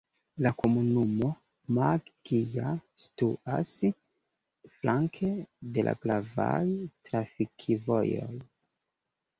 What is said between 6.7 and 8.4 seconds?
trafikvojoj.